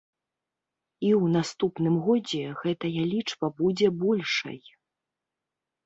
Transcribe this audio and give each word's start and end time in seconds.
І 1.07 1.11
ў 1.21 1.25
наступным 1.35 1.95
годзе 2.09 2.41
гэтая 2.65 2.93
лічба 3.15 3.47
будзе 3.63 3.87
большай. 4.05 4.59